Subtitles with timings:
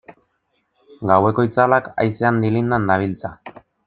[1.11, 3.31] Gaueko itzalak haizean dilindan dabiltza.